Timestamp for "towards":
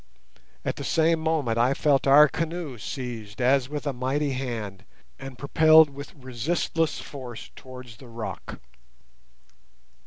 7.55-7.97